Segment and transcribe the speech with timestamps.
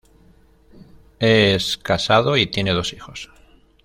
[1.19, 3.29] Es casado y tiene dos hijos.